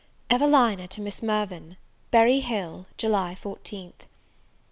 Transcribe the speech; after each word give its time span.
EVELINA 0.31 0.87
TO 0.87 0.99
MISS 0.99 1.21
MIRVAN. 1.21 1.77
Berry 2.09 2.39
Hill, 2.39 2.87
July 2.97 3.37
14th. 3.39 4.07